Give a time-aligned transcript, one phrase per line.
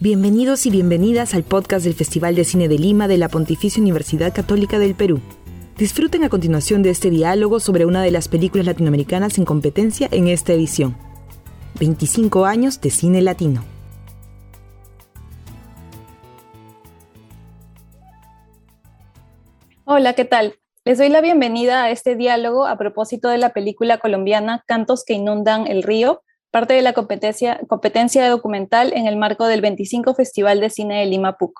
[0.00, 4.34] Bienvenidos y bienvenidas al podcast del Festival de Cine de Lima de la Pontificia Universidad
[4.34, 5.20] Católica del Perú.
[5.76, 10.28] Disfruten a continuación de este diálogo sobre una de las películas latinoamericanas en competencia en
[10.28, 10.96] esta edición.
[11.78, 13.62] 25 años de cine latino.
[19.84, 20.54] Hola, ¿qué tal?
[20.84, 25.12] Les doy la bienvenida a este diálogo a propósito de la película colombiana Cantos que
[25.12, 26.22] inundan el río,
[26.52, 31.06] parte de la competencia, competencia documental en el marco del 25 Festival de Cine de
[31.06, 31.58] Lima PUC.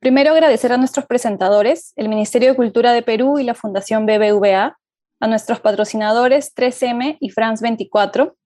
[0.00, 4.76] Primero agradecer a nuestros presentadores, el Ministerio de Cultura de Perú y la Fundación BBVA,
[5.20, 8.36] a nuestros patrocinadores 3M y France 24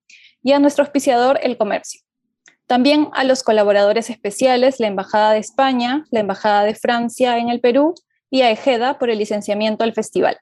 [0.43, 2.01] y a nuestro auspiciador El Comercio.
[2.67, 7.59] También a los colaboradores especiales, la Embajada de España, la Embajada de Francia en el
[7.59, 7.95] Perú
[8.29, 10.37] y a Ejeda por el licenciamiento al festival.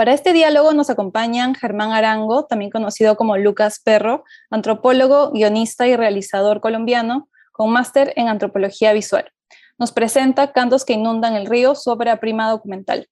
[0.00, 5.94] Para este diálogo nos acompañan Germán Arango, también conocido como Lucas Perro, antropólogo, guionista y
[5.94, 9.30] realizador colombiano, con máster en antropología visual.
[9.76, 13.10] Nos presenta Cantos que inundan el río, su obra prima documental.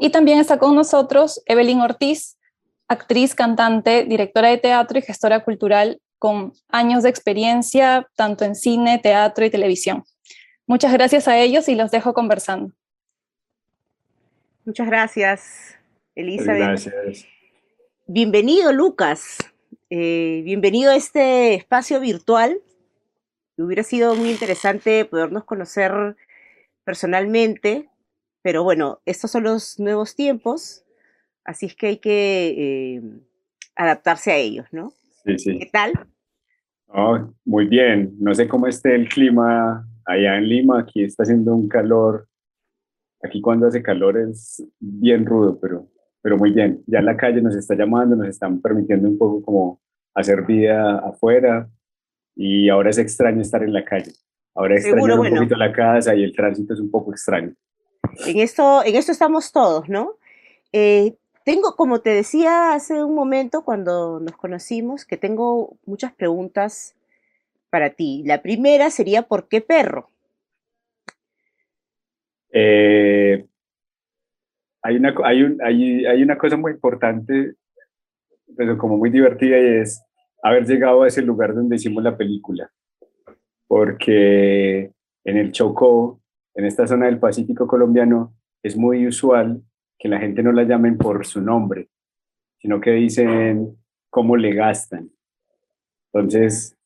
[0.00, 2.36] Y también está con nosotros Evelyn Ortiz,
[2.88, 8.98] actriz, cantante, directora de teatro y gestora cultural con años de experiencia tanto en cine,
[8.98, 10.02] teatro y televisión.
[10.66, 12.72] Muchas gracias a ellos y los dejo conversando.
[14.70, 15.78] Muchas gracias,
[16.14, 16.62] Elizabeth.
[16.62, 17.26] Gracias.
[18.06, 19.38] Bienvenido, Lucas.
[19.90, 22.60] Eh, bienvenido a este espacio virtual.
[23.58, 26.14] Hubiera sido muy interesante podernos conocer
[26.84, 27.88] personalmente,
[28.42, 30.84] pero bueno, estos son los nuevos tiempos,
[31.44, 33.02] así es que hay que eh,
[33.74, 34.92] adaptarse a ellos, ¿no?
[35.24, 35.58] Sí, sí.
[35.58, 35.94] ¿Qué tal?
[36.86, 38.14] Oh, muy bien.
[38.20, 40.78] No sé cómo esté el clima allá en Lima.
[40.78, 42.29] Aquí está haciendo un calor
[43.22, 45.86] Aquí cuando hace calor es bien rudo, pero,
[46.22, 46.82] pero muy bien.
[46.86, 49.80] Ya la calle nos está llamando, nos están permitiendo un poco como
[50.14, 51.68] hacer vida afuera
[52.34, 54.12] y ahora es extraño estar en la calle.
[54.54, 57.54] Ahora es extraño un poquito la casa y el tránsito es un poco extraño.
[58.26, 60.14] En esto, en esto estamos todos, ¿no?
[60.72, 61.14] Eh,
[61.44, 66.94] tengo, como te decía hace un momento cuando nos conocimos, que tengo muchas preguntas
[67.70, 68.22] para ti.
[68.26, 70.09] La primera sería, ¿por qué perro?
[72.52, 73.46] Eh,
[74.82, 77.54] hay, una, hay, un, hay, hay, una cosa muy importante,
[78.56, 80.02] pero como muy divertida, y es
[80.42, 82.70] haber llegado a ese lugar donde hicimos la película.
[83.66, 84.92] Porque
[85.24, 86.20] en el Chocó,
[86.54, 89.62] en esta zona del Pacífico colombiano, es muy usual
[89.98, 91.88] que la gente no la llamen por su nombre,
[92.58, 93.76] sino que dicen
[94.08, 95.10] cómo le gastan.
[96.12, 96.76] Entonces,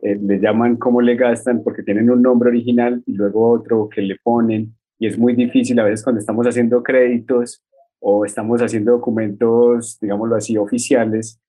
[0.00, 4.00] eh, le llaman cómo le gastan porque tienen un nombre original y luego otro que
[4.00, 7.60] le ponen y es muy difícil a veces cuando estamos haciendo créditos
[7.98, 11.42] o estamos haciendo documentos, digámoslo así, oficiales,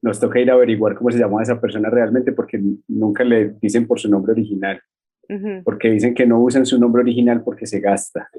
[0.00, 2.58] nos toca ir a averiguar cómo se llama esa persona realmente porque
[2.88, 4.80] nunca le dicen por su nombre original,
[5.62, 8.30] porque dicen que no usan su nombre original porque se gasta.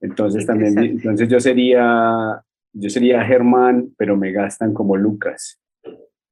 [0.00, 2.42] Entonces también, entonces yo sería,
[2.72, 5.60] yo sería Germán, pero me gastan como Lucas,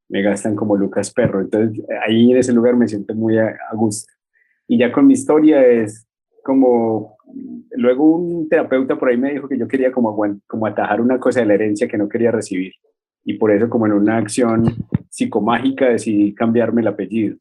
[0.09, 1.43] me gastan como Lucas Perro.
[1.43, 4.11] Entonces ahí en ese lugar me siento muy a gusto.
[4.67, 6.07] Y ya con mi historia es,
[6.43, 7.17] como,
[7.73, 10.17] luego un terapeuta por ahí me dijo que yo quería como,
[10.67, 12.73] atajar una cosa de la herencia que no quería recibir.
[13.25, 14.65] Y por eso como en una acción
[15.09, 17.37] psicomágica decidí cambiarme el apellido.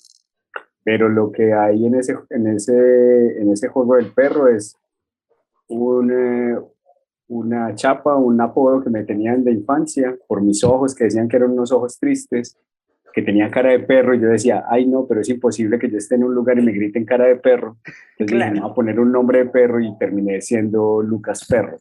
[0.84, 4.76] Pero lo que hay en ese, en ese, en ese juego del perro es
[5.68, 6.62] una,
[7.28, 11.38] una chapa, un apodo que me tenían de infancia por mis ojos, que decían que
[11.38, 12.58] eran unos ojos tristes,
[13.14, 15.98] que tenía cara de perro y yo decía, ay no, pero es imposible que yo
[15.98, 17.78] esté en un lugar y me griten cara de perro.
[18.18, 18.54] Entonces claro.
[18.54, 21.78] dije, a poner un nombre de perro y terminé siendo Lucas Perro.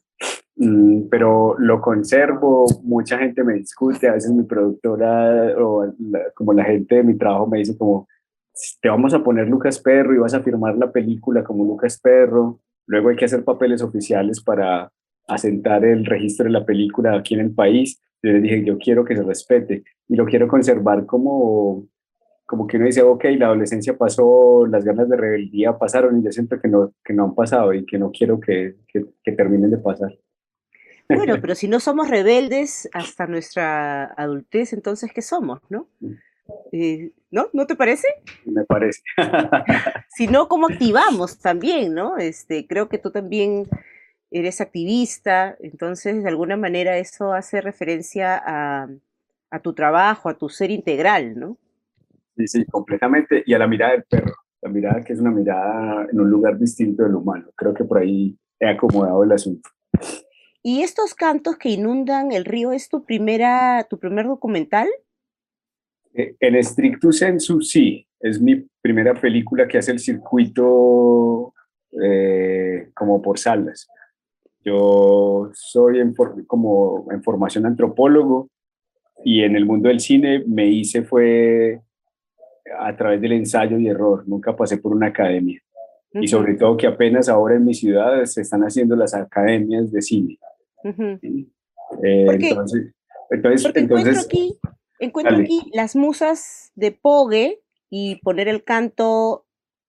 [0.56, 5.93] Mm, pero lo conservo, mucha gente me discute, a veces mi productora o
[6.34, 8.09] como la gente de mi trabajo me dice como,
[8.81, 12.59] te vamos a poner Lucas Perro y vas a firmar la película como Lucas Perro,
[12.87, 14.91] luego hay que hacer papeles oficiales para
[15.28, 19.05] asentar el registro de la película aquí en el país yo les dije, yo quiero
[19.05, 21.87] que se respete y lo quiero conservar como,
[22.47, 26.32] como que uno dice, ok, la adolescencia pasó, las ganas de rebeldía pasaron y yo
[26.32, 29.70] siento que no, que no han pasado y que no quiero que, que, que terminen
[29.70, 30.17] de pasar.
[31.09, 35.88] Bueno, pero si no somos rebeldes hasta nuestra adultez, entonces, ¿qué somos, no?
[36.00, 36.12] Mm.
[36.73, 37.49] Eh, ¿No?
[37.53, 38.09] ¿No te parece?
[38.47, 39.03] Me parece.
[40.09, 42.17] si no, ¿cómo activamos también, no?
[42.17, 43.69] Este, creo que tú también
[44.30, 48.88] eres activista, entonces de alguna manera eso hace referencia a,
[49.62, 51.56] tu trabajo, a tu ser integral, ¿no?
[52.36, 56.06] Sí, sí, completamente, y a la mirada del perro, la mirada que es una mirada
[56.12, 57.50] en un lugar distinto del humano.
[57.56, 59.70] Creo que por ahí he acomodado el asunto.
[60.62, 64.88] ¿Y estos cantos que inundan el río es tu, primera, tu primer documental?
[66.14, 68.06] Eh, en estricto sensu, sí.
[68.20, 71.54] es mi primera película que hace el circuito
[72.02, 73.88] eh, como por salas.
[74.69, 76.15] Yo soy en,
[76.47, 78.50] como en formación antropólogo
[79.25, 81.81] y en el mundo del cine me hice fue
[82.79, 85.61] a través del ensayo y error, nunca pasé por una academia.
[86.12, 90.03] Y sobre todo que apenas ahora en mi ciudad se están haciendo las academias de
[90.03, 90.38] cine.
[92.03, 92.94] Eh, entonces,
[93.31, 94.59] entonces, encuentro aquí,
[94.99, 97.61] encuentro aquí las musas de Pogue
[97.91, 99.47] y poner el canto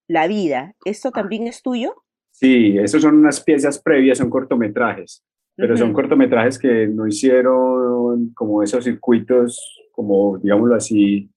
[0.08, 0.75] La vida.
[0.86, 1.96] ¿Esto también es tuyo?
[2.39, 5.25] Sí, esos son unas piezas previas, son cortometrajes,
[5.57, 11.30] pero son cortometrajes que no hicieron como esos circuitos, como digámoslo así,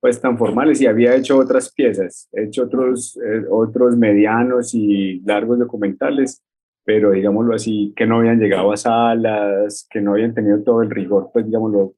[0.00, 5.20] pues tan formales y había hecho otras piezas, he hecho otros, eh, otros medianos y
[5.20, 6.44] largos documentales,
[6.84, 10.90] pero digámoslo así, que no habían llegado a salas, que no habían tenido todo el
[10.90, 11.94] rigor, pues digámoslo,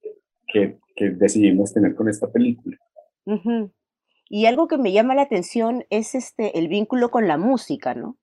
[0.46, 2.76] que, que decidimos tener con esta película.
[4.28, 8.16] Y algo que me llama la atención es este, el vínculo con la música, ¿no?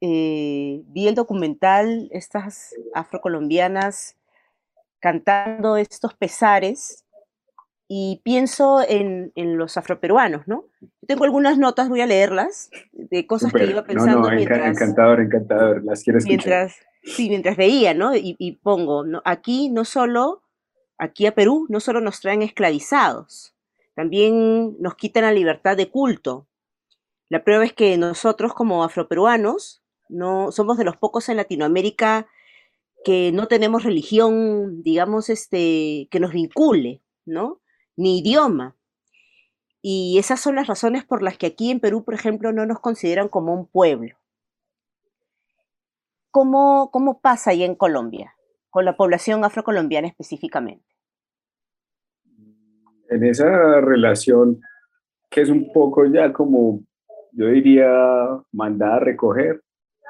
[0.00, 4.16] Eh, vi el documental, estas afrocolombianas
[5.00, 7.04] cantando estos pesares
[7.88, 10.64] y pienso en, en, los afroperuanos, ¿no?
[11.06, 14.66] Tengo algunas notas, voy a leerlas, de cosas que iba pensando no, no, mientras...
[14.66, 16.36] Encantador, encantador, las quiero escuchar.
[16.36, 18.14] Mientras, sí, mientras veía, ¿no?
[18.14, 19.22] Y, y pongo, ¿no?
[19.24, 20.42] aquí no solo,
[20.98, 23.54] aquí a Perú, no solo nos traen esclavizados,
[23.94, 26.48] también nos quitan la libertad de culto.
[27.28, 32.26] La prueba es que nosotros como afroperuanos no somos de los pocos en Latinoamérica
[33.04, 37.60] que no tenemos religión, digamos, este, que nos vincule, ¿no?
[37.96, 38.76] Ni idioma.
[39.80, 42.80] Y esas son las razones por las que aquí en Perú, por ejemplo, no nos
[42.80, 44.16] consideran como un pueblo.
[46.32, 48.34] ¿Cómo, cómo pasa ahí en Colombia,
[48.70, 50.84] con la población afrocolombiana específicamente?
[53.08, 54.60] En esa relación,
[55.30, 56.80] que es un poco ya como,
[57.30, 57.88] yo diría,
[58.50, 59.62] mandada a recoger,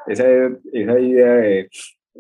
[0.06, 0.25] esa,
[0.73, 1.69] esa idea de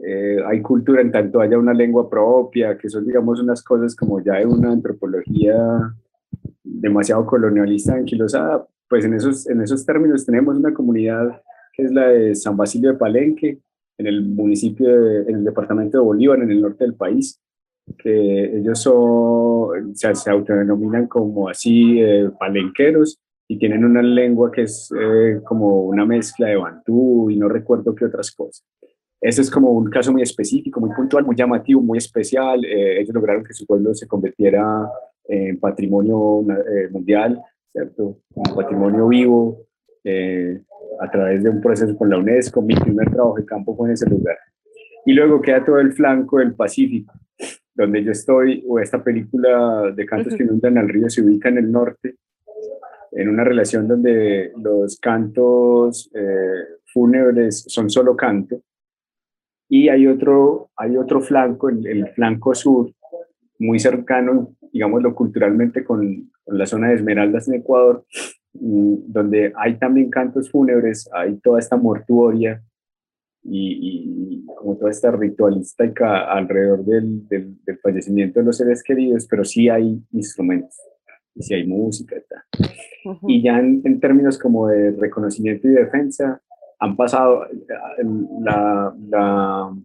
[0.04, 4.22] eh, hay cultura en tanto haya una lengua propia, que son, digamos, unas cosas como
[4.22, 5.56] ya de una antropología
[6.62, 11.40] demasiado colonialista anquilosada, pues en esos, en esos términos tenemos una comunidad
[11.72, 13.58] que es la de San Basilio de Palenque,
[13.98, 17.40] en el municipio, de, en el departamento de Bolívar, en el norte del país,
[17.98, 23.18] que ellos son, se, se autodenominan como así eh, palenqueros,
[23.48, 27.94] y tienen una lengua que es eh, como una mezcla de bantú y no recuerdo
[27.94, 28.64] qué otras cosas.
[29.20, 32.64] Ese es como un caso muy específico, muy puntual, muy llamativo, muy especial.
[32.64, 34.88] Eh, ellos lograron que su pueblo se convirtiera
[35.28, 37.40] en patrimonio eh, mundial,
[37.72, 38.18] ¿cierto?
[38.34, 39.62] Un patrimonio vivo
[41.00, 42.62] a través de un proceso con la UNESCO.
[42.62, 44.36] Mi primer trabajo de campo fue en ese lugar.
[45.04, 47.12] Y luego queda todo el flanco del Pacífico,
[47.74, 51.58] donde yo estoy, o esta película de cantos que inundan al río se ubica en
[51.58, 52.16] el norte,
[53.12, 58.62] en una relación donde los cantos eh, fúnebres son solo canto,
[59.68, 62.92] y hay otro, hay otro flanco, el, el flanco sur,
[63.58, 68.04] muy cercano, digámoslo culturalmente, con, con, la zona de Esmeraldas en Ecuador,
[68.54, 72.62] mm, donde hay también cantos fúnebres, hay toda esta mortuoria
[73.42, 79.26] y, y como toda esta ritualística alrededor del, del, del, fallecimiento de los seres queridos,
[79.28, 80.76] pero sí hay instrumentos
[81.36, 83.20] y si hay música y tal.
[83.28, 86.40] Y ya en, términos como de reconocimiento y defensa,
[86.78, 88.04] han pasado, eh,
[88.40, 89.76] la, la,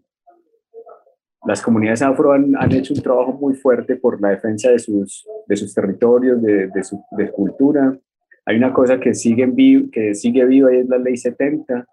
[1.45, 5.27] las comunidades afro han, han, hecho un trabajo muy fuerte por la defensa de sus,
[5.47, 7.97] de sus territorios, de, de su de cultura.
[8.45, 11.85] Hay una cosa que sigue, vivo, que sigue viva y es la ley 70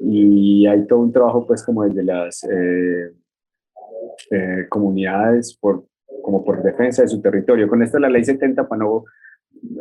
[0.00, 3.12] y hay todo un trabajo pues como desde las eh,
[4.30, 5.86] eh, comunidades por
[6.24, 7.68] como por defensa de su territorio.
[7.68, 9.04] Con esto la ley 70, para no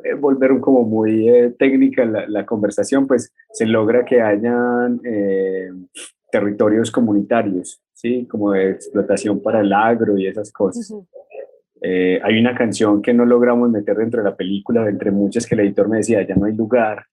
[0.03, 5.71] eh, volver como muy eh, técnica la, la, conversación, pues se logra que hayan eh,
[6.29, 8.27] territorios comunitarios, ¿sí?
[8.29, 10.93] Como de explotación para el agro y esas cosas.
[11.81, 15.55] eh, hay una canción que no logramos meter dentro de la película, entre muchas que
[15.55, 17.05] el editor me decía, ya no hay lugar,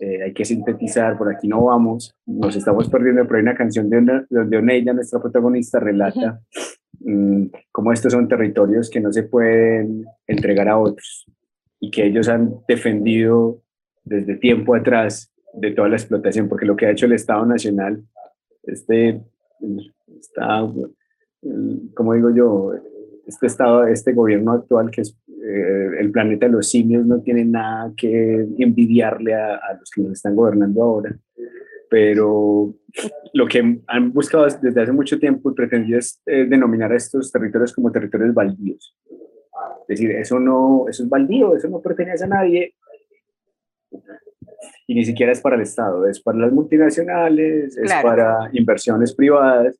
[0.00, 3.90] eh, hay que sintetizar, por aquí no vamos, nos estamos perdiendo, pero hay una canción
[3.90, 6.79] de una, donde Oneida, nuestra protagonista, relata Mm,
[7.72, 11.26] como estos son territorios que no se pueden entregar a otros
[11.78, 13.62] y que ellos han defendido
[14.04, 18.02] desde tiempo atrás de toda la explotación, porque lo que ha hecho el Estado Nacional,
[18.64, 19.20] este,
[20.18, 20.68] está,
[21.94, 22.72] como digo yo,
[23.26, 27.44] este Estado, este gobierno actual que es eh, el planeta de los simios no tiene
[27.44, 31.16] nada que envidiarle a, a los que nos están gobernando ahora
[31.90, 32.72] pero
[33.34, 37.30] lo que han buscado desde hace mucho tiempo y pretendido es eh, denominar a estos
[37.32, 38.96] territorios como territorios baldíos.
[39.88, 42.74] Es decir, eso no, eso es baldío, eso no pertenece a nadie
[44.86, 49.76] y ni siquiera es para el Estado, es para las multinacionales, es para inversiones privadas.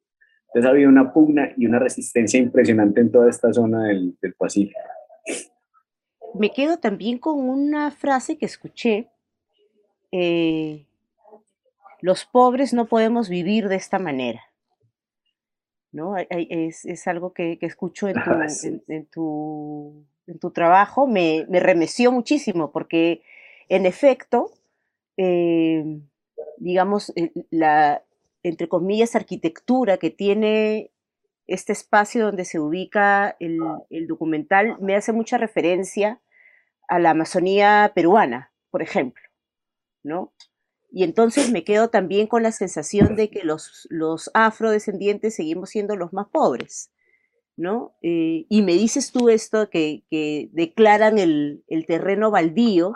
[0.47, 4.35] Entonces ha habido una pugna y una resistencia impresionante en toda esta zona del, del
[4.35, 4.81] Pacífico.
[6.35, 9.09] Me quedo también con una frase que escuché.
[10.13, 10.87] Eh,
[12.01, 14.43] los pobres no podemos vivir de esta manera.
[15.93, 16.17] ¿no?
[16.17, 18.31] Es, es algo que, que escucho en tu,
[18.89, 23.23] en, tu, en tu, trabajo, me, me, remeció muchísimo, porque
[23.69, 24.51] en efecto,
[25.17, 26.01] eh,
[26.59, 27.13] digamos,
[27.51, 28.03] la,
[28.43, 30.91] entre comillas, arquitectura que tiene
[31.47, 33.59] este espacio donde se ubica el,
[33.91, 36.21] el documental me hace mucha referencia
[36.89, 39.23] a la Amazonía peruana, por ejemplo,
[40.05, 40.33] ¿no?
[40.93, 45.97] Y entonces me quedo también con la sensación de que los, los afrodescendientes seguimos siendo
[45.97, 46.93] los más pobres,
[47.57, 47.95] ¿no?
[48.03, 52.95] Eh, y me dices tú esto, que, que declaran el, el, terreno baldío,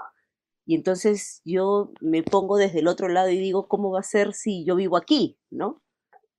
[0.66, 4.32] y entonces yo me pongo desde el otro lado y digo, ¿cómo va a ser
[4.32, 5.82] si yo vivo aquí, ¿no?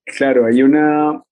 [0.06, 1.24] Claro, hay una...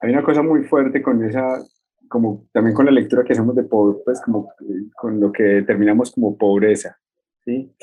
[0.00, 1.62] Hay una cosa muy fuerte con esa,
[2.12, 5.62] como también con la lectura que hacemos de pobre, pues como eh, con lo que
[5.66, 6.98] terminamos como pobreza,
[7.42, 7.74] ¿sí?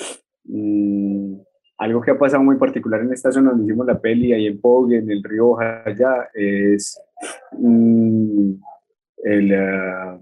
[0.43, 1.39] Mm,
[1.79, 4.61] algo que ha pasado muy particular en esta zona donde hicimos la peli, ahí en
[4.61, 7.01] Pogue, en el río allá, es
[7.53, 8.51] mm,
[9.23, 10.19] el, ah,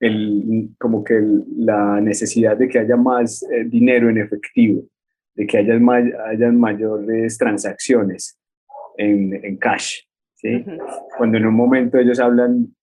[0.00, 1.20] el, como que
[1.58, 4.82] la necesidad de que haya más eh, dinero en efectivo,
[5.34, 5.78] de que haya,
[6.26, 8.40] haya mayores transacciones
[8.96, 10.04] en, en cash.
[10.36, 10.64] ¿sí?
[11.18, 12.74] Cuando en un momento ellos hablan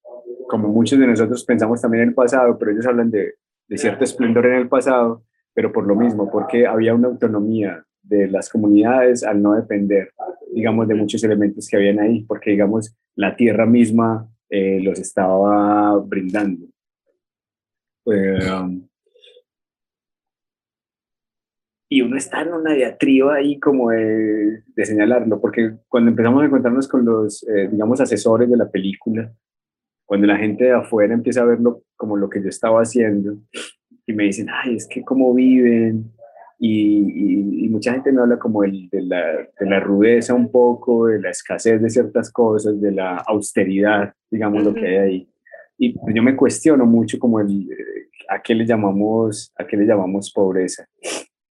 [0.48, 3.36] como muchos de nosotros pensamos también en el pasado, pero ellos hablan de,
[3.68, 5.24] de cierto esplendor en el pasado,
[5.54, 10.12] pero por lo mismo, porque había una autonomía de las comunidades al no depender,
[10.54, 15.98] digamos, de muchos elementos que habían ahí, porque, digamos, la tierra misma eh, los estaba
[16.00, 16.68] brindando.
[18.06, 18.88] Um,
[21.90, 26.46] y uno está en una diatriba ahí como de, de, señalarlo, porque cuando empezamos a
[26.46, 29.34] encontrarnos con los, eh, digamos, asesores de la película,
[30.06, 33.38] cuando la gente de afuera empieza a verlo como lo que yo estaba haciendo
[34.06, 36.16] y me dicen, ay, es que cómo viven,
[36.58, 39.24] y, y, mucha gente me habla como el, de, la,
[39.60, 44.64] de, la, rudeza un poco, de la escasez de ciertas cosas, de la austeridad, digamos,
[44.64, 45.30] lo que hay ahí.
[45.78, 49.76] Y pues yo me cuestiono mucho como el, eh, a qué le llamamos, a qué
[49.76, 50.88] le llamamos pobreza.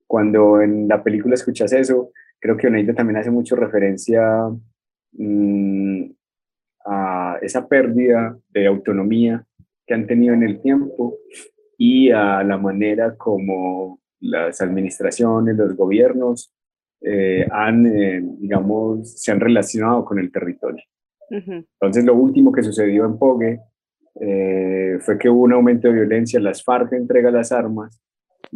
[0.06, 4.48] Cuando en la película escuchas eso, creo que Oneida también hace mucho referencia
[5.12, 6.04] mmm,
[6.84, 9.44] a esa pérdida de autonomía
[9.86, 11.16] que han tenido en el tiempo
[11.78, 16.52] y a la manera como las administraciones, los gobiernos
[17.00, 20.82] eh, han, eh, digamos, se han relacionado con el territorio.
[21.30, 23.60] Entonces, lo último que sucedió en Pogue
[24.20, 28.00] eh, fue que hubo un aumento de violencia, las FARC entrega las armas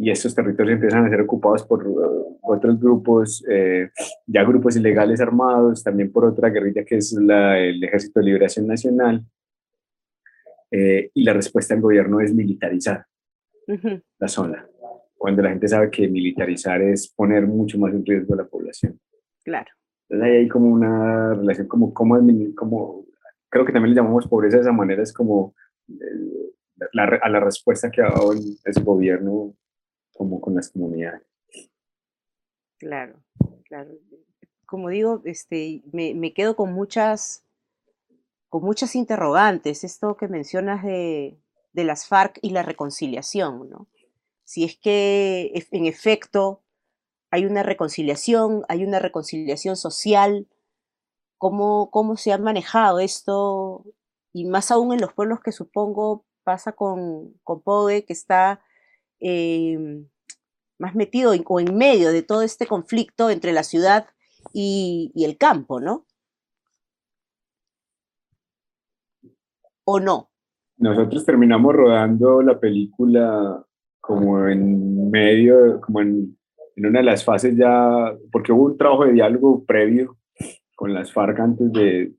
[0.01, 3.89] y estos territorios empiezan a ser ocupados por uh, otros grupos, eh,
[4.25, 8.65] ya grupos ilegales armados, también por otra guerrilla que es la, el Ejército de Liberación
[8.65, 9.25] Nacional.
[10.71, 13.05] Eh, y la respuesta del gobierno es militarizar
[14.17, 14.67] la zona,
[15.15, 18.99] cuando la gente sabe que militarizar es poner mucho más en riesgo a la población.
[19.43, 19.69] Claro.
[20.07, 22.17] Entonces ahí hay como una relación, como, como,
[22.55, 23.05] como
[23.49, 25.53] creo que también le llamamos pobreza de esa manera, es como
[25.89, 26.53] eh,
[26.93, 29.53] la, a la respuesta que ha dado el, gobierno
[30.19, 31.25] como con las comunidades.
[32.77, 33.23] Claro,
[33.63, 33.91] claro.
[34.65, 37.45] Como digo, este, me, me quedo con muchas,
[38.49, 39.85] con muchas interrogantes.
[39.85, 41.39] Esto que mencionas de,
[41.71, 43.87] de las FARC y la reconciliación, ¿no?
[44.43, 46.63] Si es que en efecto
[47.31, 50.49] hay una reconciliación, hay una reconciliación social,
[51.37, 53.85] cómo, cómo se ha manejado esto,
[54.33, 58.59] y más aún en los pueblos que supongo pasa con, con Pogue, que está
[59.19, 60.07] Em,
[60.79, 64.07] más metido o en medio de todo este conflicto entre la ciudad
[64.53, 66.05] y, el campo, ¿no?
[69.83, 70.29] ¿O no?
[70.77, 73.65] Nosotros terminamos rodando la película
[73.99, 76.37] como en medio, como en,
[76.77, 80.17] una de las fases ya, porque hubo un trabajo de diálogo previo
[80.75, 82.13] con las FARC antes de,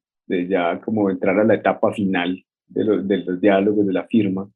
[0.49, 4.51] ya como entrar a la etapa final de los, de los diálogos, de la firma.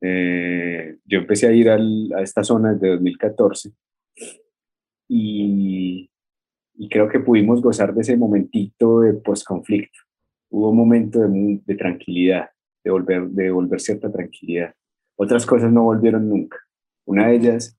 [0.00, 0.71] Eh,
[1.12, 3.70] yo empecé a ir a esta zona desde 2014
[5.08, 6.10] y,
[6.74, 9.98] y, creo que pudimos gozar de ese momentito de posconflicto.
[10.48, 12.48] Hubo un momento de, de, tranquilidad,
[12.82, 14.74] de volver, de volver cierta tranquilidad.
[15.16, 16.56] Otras cosas no volvieron nunca.
[17.04, 17.78] Una de ellas,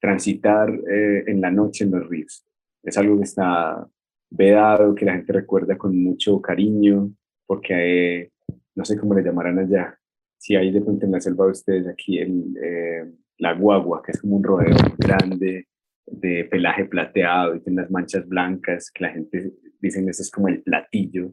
[0.00, 2.46] transitar eh, en la noche en los ríos.
[2.84, 3.88] Es algo que está
[4.30, 7.10] vedado, que la gente recuerda con mucho cariño,
[7.44, 8.30] porque eh,
[8.76, 9.98] no sé cómo le llamarán allá,
[10.42, 14.10] si hay de pronto en la selva de ustedes aquí el, eh, la guagua, que
[14.10, 15.68] es como un rodeo grande
[16.04, 20.48] de pelaje plateado y tiene las manchas blancas, que la gente dicen ese es como
[20.48, 21.32] el platillo.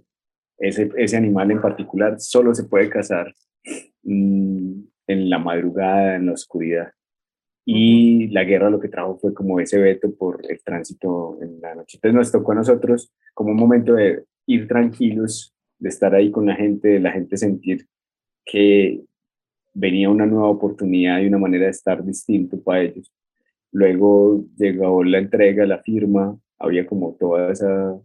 [0.59, 3.33] Ese, ese animal en particular solo se puede cazar
[4.03, 6.91] mm, en la madrugada, en la oscuridad.
[7.65, 11.73] Y la guerra lo que trajo fue como ese veto por el tránsito en la
[11.73, 11.97] noche.
[11.97, 16.45] Entonces nos tocó a nosotros como un momento de ir tranquilos, de estar ahí con
[16.45, 17.87] la gente, de la gente sentir
[18.49, 19.01] que
[19.73, 23.11] venía una nueva oportunidad y una manera de estar distinto para ellos.
[23.71, 27.99] Luego llegó la entrega, la firma, había como toda esa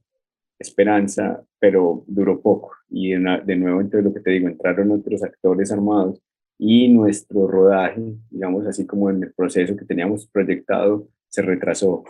[0.58, 2.72] esperanza, pero duró poco.
[2.90, 6.20] Y de nuevo, entonces lo que te digo, entraron otros actores armados
[6.58, 12.04] y nuestro rodaje, digamos así como en el proceso que teníamos proyectado, se retrasó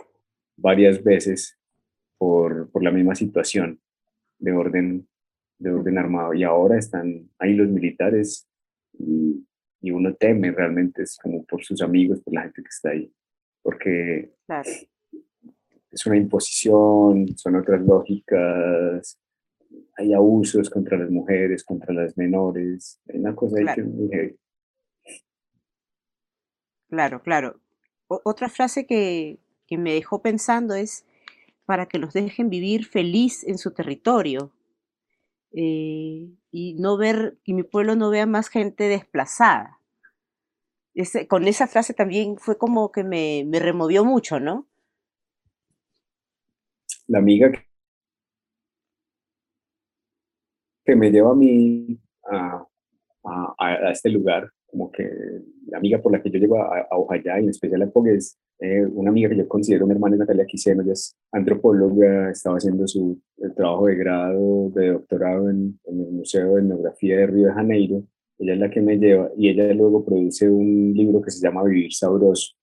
[0.57, 1.57] varias veces
[2.17, 3.79] por, por la misma situación
[4.37, 5.07] de orden,
[5.57, 6.33] de orden armado.
[6.33, 8.47] Y ahora están ahí los militares
[8.93, 9.45] y,
[9.81, 13.11] y uno teme realmente, es como por sus amigos, por la gente que está ahí,
[13.61, 14.31] porque
[15.91, 19.19] es una imposición, son otras lógicas,
[19.97, 23.65] hay abusos contra las mujeres, contra las menores, hay una cosa ahí
[24.09, 24.35] que
[26.87, 27.59] Claro, claro.
[28.07, 31.05] otra frase que, que me dejó pensando es
[31.65, 34.51] para que los dejen vivir feliz en su territorio
[35.55, 39.79] eh, y no ver, que mi pueblo no vea más gente desplazada.
[41.29, 44.67] con esa frase también fue como que me, me removió mucho, ¿no?
[47.07, 47.51] La amiga
[50.85, 51.99] que me lleva a mí
[52.31, 52.65] a,
[53.59, 55.09] a, este lugar, como que
[55.67, 58.09] la amiga por la que yo llego a, a Ojayá, y en especial a Pog,
[58.09, 62.57] es eh, una amiga que yo considero mi hermana Natalia Quiseno, ella es antropóloga, estaba
[62.57, 63.21] haciendo su
[63.55, 68.03] trabajo de grado, de doctorado en, en, el Museo de Etnografía de Río de Janeiro,
[68.37, 71.63] ella es la que me lleva, y ella luego produce un libro que se llama
[71.63, 72.53] Vivir Sabroso.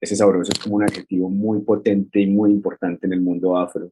[0.00, 3.90] Ese sabroso es como un adjetivo muy potente y muy importante en el mundo afro,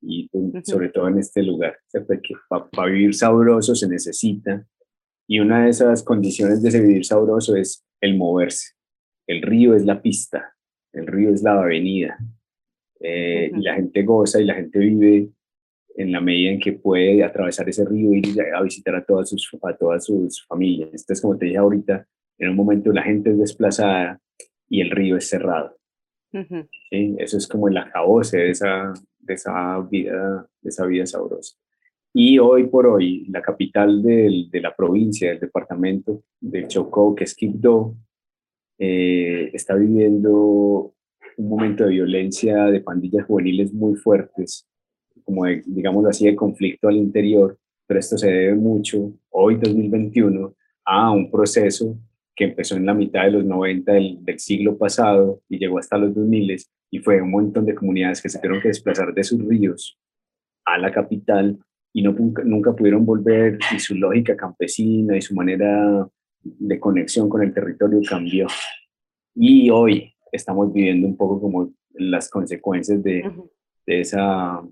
[0.00, 0.28] y
[0.64, 4.66] sobre todo en este lugar, porque para vivir sabroso se necesita
[5.32, 8.74] y una de esas condiciones de ese vivir sabroso es el moverse.
[9.26, 10.54] El río es la pista,
[10.92, 12.18] el río es la avenida.
[13.00, 15.30] Eh, y la gente goza y la gente vive
[15.96, 19.30] en la medida en que puede atravesar ese río y ir a visitar a todas
[19.30, 20.90] sus, a todas sus familias.
[20.90, 24.20] Entonces, como te dije ahorita, en un momento la gente es desplazada
[24.68, 25.78] y el río es cerrado.
[26.90, 31.56] Eso es como el acabose de esa, de esa vida, de esa vida sabrosa.
[32.14, 37.34] Y hoy por hoy, la capital de la provincia, del departamento de Chocó, que es
[37.34, 37.96] Quibdó,
[38.78, 40.94] eh, está viviendo
[41.38, 44.68] un momento de violencia de pandillas juveniles muy fuertes,
[45.24, 50.54] como de, digamos así, de conflicto al interior, pero esto se debe mucho, hoy 2021,
[50.84, 51.96] a un proceso
[52.34, 55.96] que empezó en la mitad de los 90 del, del siglo pasado y llegó hasta
[55.96, 56.56] los 2000
[56.90, 59.98] y fue un montón de comunidades que se tuvieron que desplazar de sus ríos
[60.64, 61.58] a la capital
[61.92, 66.08] y no, nunca, pudieron volver y su lógica campesina y su manera
[66.42, 68.46] de conexión con el territorio cambió.
[69.34, 73.30] Y hoy estamos viviendo un poco como las consecuencias de,
[73.86, 74.62] de esa,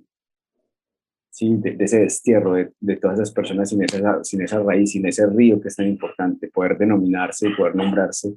[1.30, 5.06] sí, de, ese destierro de, de, todas esas personas sin esa, sin esa raíz, sin
[5.06, 8.34] ese río que es tan importante, poder denominarse y poder nombrarse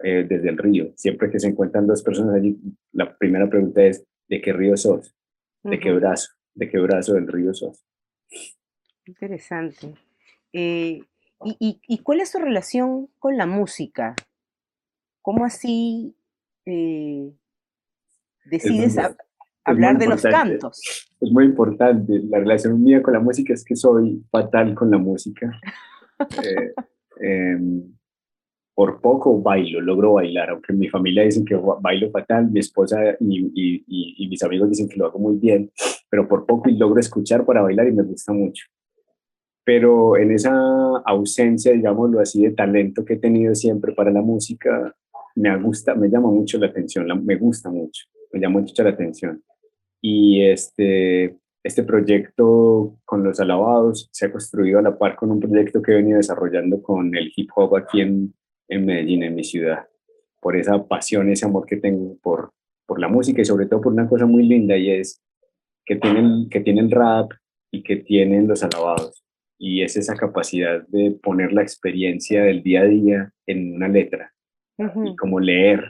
[0.00, 0.92] eh, desde el río.
[0.96, 2.56] Siempre que se encuentran dos personas allí,
[2.92, 5.14] la primera pregunta es, ¿de qué río sos?
[5.62, 6.32] ¿De qué brazo?
[6.54, 7.87] ¿De qué brazo del río sos?
[9.08, 9.94] Interesante.
[10.52, 11.00] Eh,
[11.42, 14.14] y, y, cuál es tu relación con la música?
[15.22, 16.14] ¿Cómo así
[16.66, 17.32] eh,
[18.44, 18.98] decides
[19.64, 21.08] hablar de los cantos?
[21.20, 22.20] Es muy importante.
[22.28, 25.58] La relación mía con la música es que soy fatal con la música.
[26.42, 26.72] Eh,
[27.20, 27.96] em,
[28.74, 33.52] por poco bailo, logro bailar, aunque mi familia dicen que bailo fatal, mi esposa y,
[33.54, 33.84] y,
[34.16, 35.70] y, mis amigos dicen que lo hago muy bien,
[36.10, 38.64] pero por poco y logro escuchar para bailar y me gusta mucho
[39.68, 40.50] pero en esa
[41.04, 44.96] ausencia, digámoslo así, de talento que he tenido siempre para la música,
[45.34, 49.44] me gusta, me llama mucho la atención, me gusta mucho, me llama mucho la atención.
[50.00, 55.38] Y este, este proyecto con los alabados se ha construido a la par con un
[55.38, 58.32] proyecto que he venido desarrollando con el hip hop aquí en,
[58.68, 59.86] en Medellín, en mi ciudad,
[60.40, 62.52] por esa pasión, ese amor que tengo por,
[62.86, 65.22] por la música y sobre todo por una cosa muy linda y es
[65.84, 67.32] que tienen, que tienen rap
[67.70, 69.27] y que tienen los alabados
[69.58, 74.32] y es esa capacidad de poner la experiencia del día a día en una letra
[75.04, 75.84] y como leer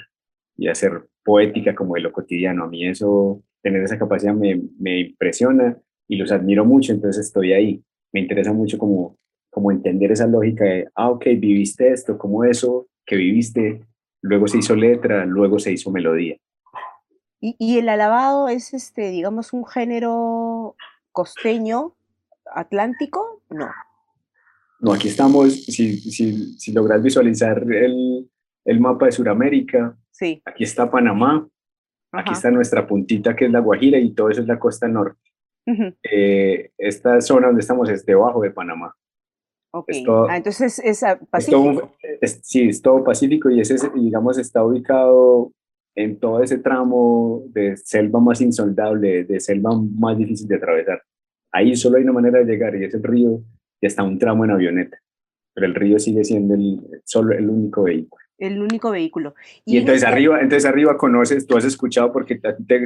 [0.56, 2.64] y hacer poética como de lo cotidiano.
[2.64, 5.78] A mí eso, tener esa capacidad me, me, impresiona
[6.08, 7.84] y los admiro mucho, entonces estoy ahí.
[8.12, 9.18] Me interesa mucho como,
[9.50, 13.82] como entender esa lógica de, ah, ok, viviste esto, como eso que viviste,
[14.22, 16.36] luego se hizo letra, luego se hizo melodía.
[17.40, 20.76] ¿Y, y el alabado es, este, digamos, un género
[21.12, 21.94] costeño,
[22.54, 23.42] atlántico?
[23.50, 23.70] No.
[24.80, 28.30] No, aquí estamos, si, si, si logras visualizar el,
[28.64, 30.40] el mapa de Sudamérica, sí.
[30.44, 31.48] aquí está Panamá,
[32.12, 35.20] aquí está nuestra puntita que es la Guajira y todo eso es la costa norte.
[36.02, 38.94] Eh, esta zona donde estamos es debajo de Panamá.
[39.70, 40.02] Okay.
[40.08, 41.92] ah, entonces es, Pacífico.
[42.42, 45.52] sí, es todo Pacífico y ese, digamos, está ubicado
[45.94, 51.02] en todo ese tramo de selva más insoldable, de selva más difícil de atravesar.
[51.52, 53.40] Ahí solo hay una manera de llegar y es el río
[53.80, 54.98] y está un tramo en avioneta,
[55.54, 58.22] pero el río sigue siendo el, solo el único vehículo.
[58.38, 59.34] El único vehículo.
[59.64, 62.40] Y, entonces este arriba, entonces arriba conoces, tú has escuchado porque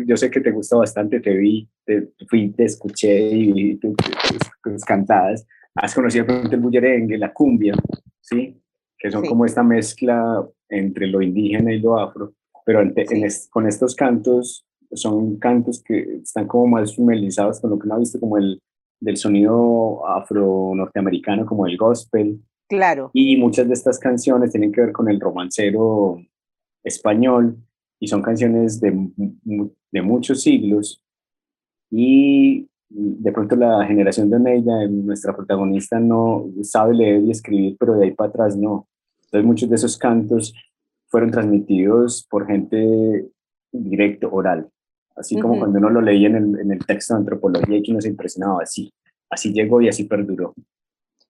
[0.06, 5.46] yo sé que te gusta bastante, te vi, te fui, te escuché y tus cantadas
[5.74, 7.74] has conocido el bullerengue, la cumbia,
[8.20, 8.60] ¿sí?
[8.98, 12.80] Que son como esta mezcla entre lo indígena y lo afro, pero
[13.50, 17.98] con estos cantos son cantos que están como más familiarizados con lo que uno ha
[17.98, 18.60] visto como el
[19.00, 22.40] del sonido afro-norteamericano, como el gospel.
[22.68, 23.10] Claro.
[23.12, 26.18] Y muchas de estas canciones tienen que ver con el romancero
[26.84, 27.56] español
[27.98, 28.92] y son canciones de,
[29.90, 31.02] de muchos siglos
[31.90, 37.94] y de pronto la generación de Neya, nuestra protagonista, no sabe leer y escribir, pero
[37.94, 38.88] de ahí para atrás no.
[39.24, 40.54] Entonces muchos de esos cantos
[41.08, 43.28] fueron transmitidos por gente
[43.72, 44.68] directo, oral.
[45.16, 47.92] Así como cuando uno lo leía en el, en el, texto de antropología y que
[47.92, 48.92] uno se impresionaba, así,
[49.28, 50.54] así llegó y así perduró.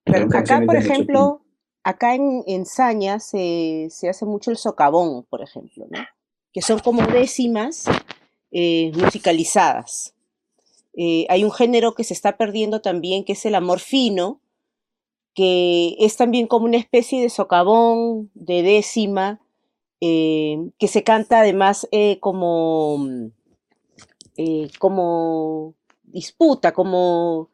[0.05, 1.41] Pero acá, por ejemplo,
[1.83, 5.99] acá en, en Saña se, se, hace mucho el socavón, por ejemplo, ¿no?
[6.53, 7.85] que son como décimas
[8.51, 10.13] eh, musicalizadas.
[10.95, 14.39] Eh, hay un género que se está perdiendo también, que es el amor fino,
[15.33, 19.41] que es también como una especie de socavón, de décima,
[19.99, 21.87] eh, que se canta además
[24.37, 27.49] eh, como, como disputa, como,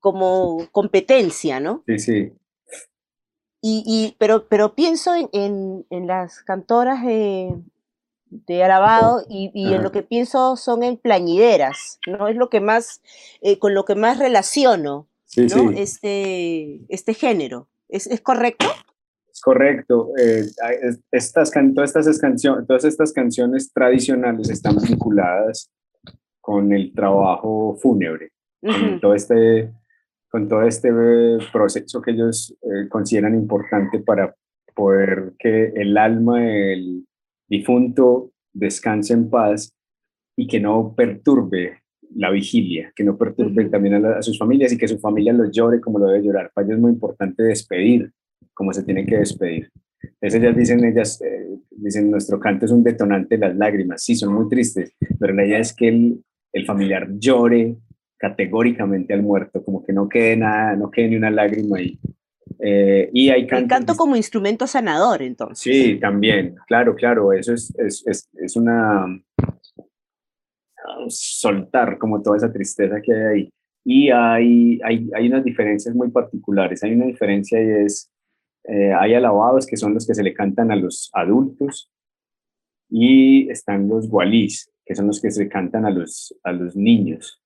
[0.00, 1.82] como competencia, ¿no?
[1.86, 2.32] Sí, sí.
[3.62, 7.02] Y, pero, pero pienso en, en las cantoras
[8.30, 12.28] de alabado y, en lo que pienso son en plañideras, ¿no?
[12.28, 13.00] Es lo que más,
[13.40, 15.70] eh, con lo que más relaciono, ¿no?
[15.72, 17.68] Este, este género.
[17.88, 18.66] ¿Es, ¿Es, correcto?
[19.30, 20.10] Es correcto.
[20.18, 20.44] Eh,
[21.12, 25.70] estas, todas, estas canciones, todas estas canciones tradicionales están vinculadas
[26.46, 28.30] con el trabajo fúnebre,
[28.62, 29.72] con, todo este,
[30.30, 30.92] con todo este
[31.52, 34.32] proceso que ellos eh, consideran importante para
[34.72, 37.04] poder que el alma, el,
[37.48, 39.74] difunto descanse en paz
[40.36, 41.82] y que no perturbe
[42.14, 45.80] la vigilia, que no perturbe también a, sus familias y que su familia lo llore
[45.80, 46.52] como lo debe llorar.
[46.54, 48.12] Para ellos es muy importante despedir
[48.54, 49.68] como se tiene que despedir.
[50.00, 54.02] Entonces ellas dicen, ellas eh, dicen, nuestro canto es un detonante de las lágrimas.
[54.04, 56.24] Sí, son muy tristes, pero la idea es que el,
[56.56, 57.76] el familiar llore
[58.16, 61.98] categóricamente al muerto, como que no quede nada, no quede ni una lágrima ahí.
[62.58, 65.58] Eh, y hay canto, El canto como instrumento sanador, entonces.
[65.58, 69.06] Sí, también, claro, claro, eso es, es, es, es una
[71.08, 73.50] soltar como toda esa tristeza que hay ahí.
[73.84, 76.82] Y hay, hay, hay unas diferencias muy particulares.
[76.82, 78.10] Hay una diferencia y es,
[78.64, 81.88] eh, hay alabados que son los que se le cantan a los adultos
[82.88, 87.42] y están los gualís, que son los que se cantan a los, a los niños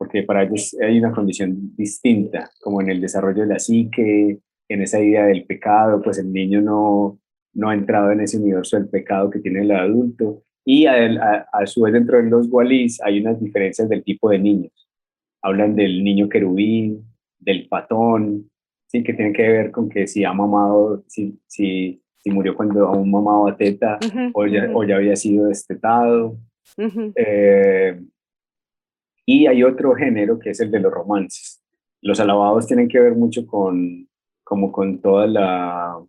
[0.00, 4.82] porque para ellos hay una condición distinta, como en el desarrollo de la psique, en
[4.82, 7.20] esa idea del pecado, pues el niño no,
[7.52, 10.42] no ha entrado en ese universo del pecado que tiene el adulto.
[10.64, 14.88] Y a, su vez dentro de los walís hay unas diferencias del tipo de niños.
[15.42, 17.04] Hablan del niño querubín,
[17.38, 18.50] del patón,
[18.86, 19.02] ¿sí?
[19.02, 23.56] que tienen que ver con que si ha mamado, si, si murió cuando aún mamaba
[23.56, 23.98] teta
[24.32, 26.36] o, ya, o, ya, había sido destetado.
[29.26, 31.62] Y hay otro género que es el de los romances.
[32.02, 34.08] Los alabados tienen que ver mucho con,
[34.42, 36.02] como con toda la,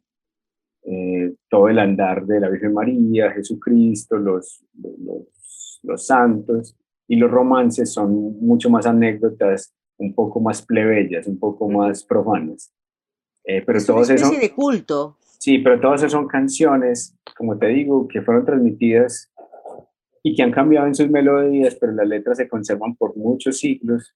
[0.84, 6.76] eh, todo el andar de la Virgen María, Jesucristo, los, los, los, santos,
[7.08, 12.74] y los romances son mucho más anécdotas, un poco más plebeyas, un poco más profanas.
[13.44, 15.20] Eh, pero es todos una especie de culto.
[15.42, 19.34] Sí, pero todas esas son canciones, como te digo, que fueron transmitidas
[20.22, 24.14] y que han cambiado en sus melodías, pero las letras se conservan por muchos siglos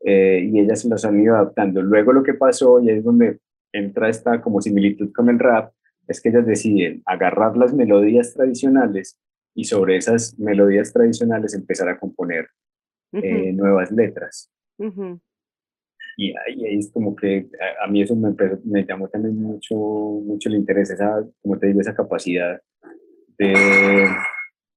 [0.00, 1.82] eh, y ellas las han ido adaptando.
[1.82, 3.38] Luego lo que pasó, y es donde
[3.70, 5.74] entra esta como similitud con el rap,
[6.08, 9.20] es que ellas deciden agarrar las melodías tradicionales
[9.54, 12.48] y sobre esas melodías tradicionales empezar a componer
[13.12, 14.50] eh, nuevas letras.
[16.16, 17.48] Y, ahí es como que
[17.82, 21.80] a, mí eso me, me, llamó también mucho, mucho el interés, esa, como te digo,
[21.80, 22.60] esa capacidad
[23.38, 24.08] de,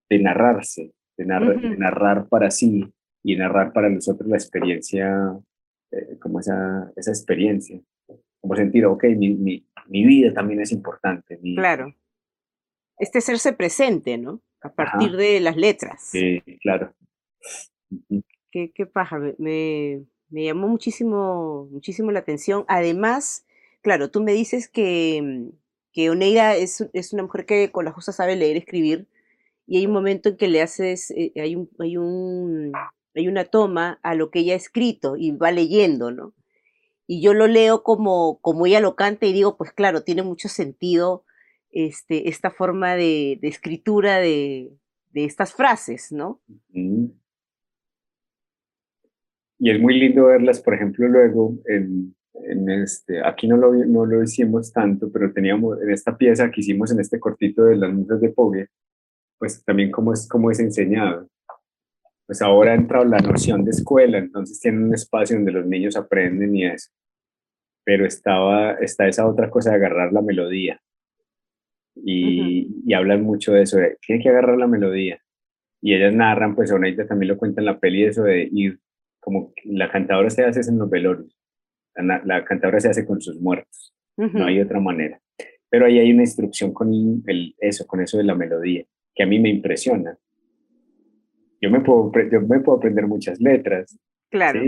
[0.09, 2.85] de narrarse, de, narrar para sí
[3.23, 5.39] y narrar para nosotros la experiencia,
[5.91, 7.79] eh, como esa, esa experiencia,
[8.41, 11.39] como sentir, ok, mi, mi, mi vida también es importante.
[11.55, 11.95] claro.
[12.97, 14.41] Este serse presente, ¿no?
[14.59, 16.03] A partir de las letras.
[16.11, 16.93] Sí, claro.
[18.51, 22.65] Qué, qué paja, me, me llamó muchísimo, muchísimo la atención.
[22.67, 23.45] Además,
[23.81, 25.49] claro, tú me dices que, mm,
[25.91, 29.07] que Oneida es, es una mujer que con la justa sabe leer y escribir,
[29.69, 32.71] y hay un momento en que le haces, eh, hay, un, hay, un,
[33.15, 36.33] hay una toma a lo que ella ha escrito y va leyendo, ¿no?
[37.05, 40.49] Y yo lo leo como, como ella lo canta y digo, pues claro, tiene mucho
[40.49, 41.23] sentido
[41.71, 44.71] este, esta forma de, de escritura de,
[45.11, 46.41] de, estas frases, ¿no?
[49.59, 54.05] Y es muy lindo verlas, por ejemplo, luego en, en este, aquí no lo, no
[54.05, 57.91] lo hicimos tanto, pero teníamos en esta pieza que hicimos en este cortito de las
[57.91, 58.67] musas de Pogue,
[59.37, 61.27] pues también cómo es, cómo es enseñado.
[62.25, 65.97] Pues ahora ha entrado la noción de escuela, entonces tienen un espacio donde los niños
[65.97, 66.91] aprenden y eso.
[67.83, 70.79] Pero estaba, está esa otra cosa de agarrar la melodía.
[71.95, 75.19] Y, y hablan mucho de eso, de, tiene que agarrar la melodía.
[75.81, 78.79] Y ellas narran, pues ahorita también lo cuenta en la peli, eso de ir
[79.19, 81.37] como la cantadora se hace en los velorios,
[81.95, 85.21] la, la cantadora se hace con sus muertos, no hay otra manera.
[85.69, 86.91] Pero ahí hay una instrucción con
[87.27, 90.17] el, eso, con eso de la melodía, que a mí me impresiona.
[91.61, 94.61] Yo me puedo, yo me puedo aprender muchas letras, claro.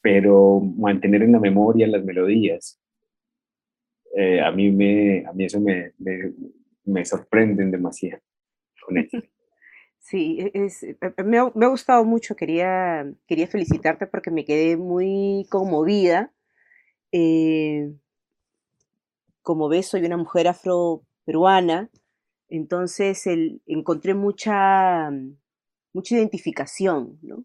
[0.00, 2.78] pero mantener en la memoria las melodías,
[4.14, 6.32] eh, a, mí me, a mí eso me, me,
[6.84, 8.22] me sorprenden demasiado
[8.86, 9.18] con eso.
[10.02, 14.76] Sí, e, es, e, e, me, ha, gustado mucho, quería, quería felicitarte porque me quedé
[14.76, 16.32] muy conmovida.
[17.12, 17.94] Eh,
[19.42, 21.88] como ves, soy una mujer afro-peruana,
[22.48, 23.24] entonces
[23.66, 25.10] encontré mucha,
[25.92, 27.44] mucha identificación, ¿no?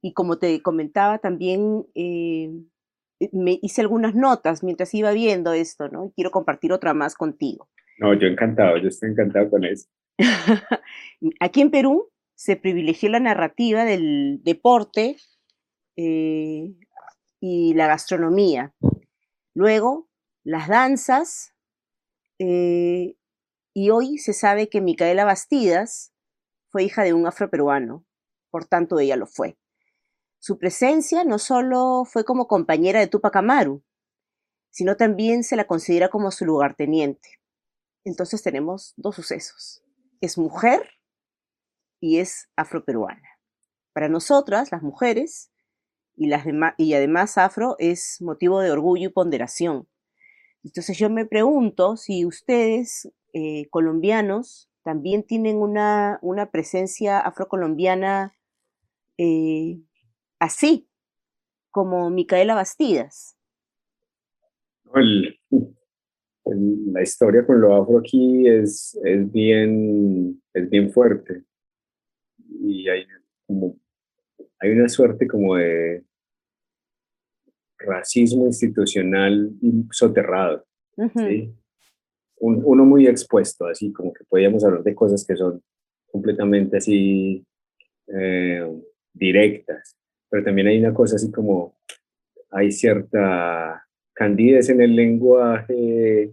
[0.00, 2.50] Y como te comentaba, también eh,
[3.32, 6.06] me hice algunas notas mientras iba viendo esto, ¿no?
[6.06, 7.68] Y quiero compartir otra más contigo.
[7.98, 9.88] No, yo encantado, yo estoy encantado con eso.
[11.40, 15.16] Aquí en Perú se privilegió la narrativa del deporte
[15.96, 16.74] eh,
[17.40, 18.74] y la gastronomía.
[19.54, 20.08] Luego,
[20.44, 21.54] las danzas.
[22.38, 23.16] Eh,
[23.74, 26.12] y hoy se sabe que Micaela Bastidas
[26.70, 28.04] fue hija de un afroperuano,
[28.50, 29.58] por tanto ella lo fue.
[30.38, 33.84] Su presencia no solo fue como compañera de Tupac Amaru,
[34.70, 37.40] sino también se la considera como su lugarteniente.
[38.04, 39.84] Entonces tenemos dos sucesos
[40.20, 40.82] es mujer
[42.00, 43.28] y es afroperuana.
[43.92, 45.50] Para nosotras, las mujeres,
[46.16, 46.44] y, las
[46.76, 49.88] y además afro, es motivo de orgullo y ponderación.
[50.62, 58.36] Entonces yo me pregunto si ustedes, eh, colombianos, también tienen una, una presencia afrocolombiana
[59.18, 59.80] eh,
[60.38, 60.88] así,
[61.70, 63.36] como Micaela Bastidas
[66.44, 71.44] la historia con lo afro aquí es, es, bien, es bien fuerte.
[72.62, 73.06] Y hay,
[73.46, 73.78] como,
[74.58, 76.04] hay una suerte como de
[77.78, 79.50] racismo institucional
[79.90, 80.64] soterrado.
[82.40, 85.62] uno muy expuesto, así como que podíamos hablar de cosas que son
[86.10, 87.44] completamente así
[88.08, 88.66] eh,
[89.12, 89.96] directas,
[90.28, 91.78] pero también hay una cosa así como
[92.50, 93.86] hay cierta
[94.20, 96.30] candidez en el lenguaje,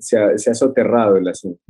[0.00, 1.62] se ha, soterrado el asunto.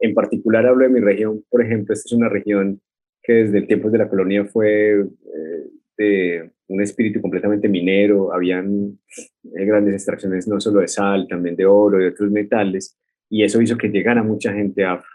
[0.00, 2.80] En particular hablo de mi región, por ejemplo, esta es una región
[3.22, 8.98] que desde el tiempo de la colonia fue eh, de un espíritu completamente minero, habían
[9.44, 12.98] eh, grandes extracciones no solo de sal, también de oro y otros metales,
[13.30, 15.08] y eso hizo que llegara mucha gente afro.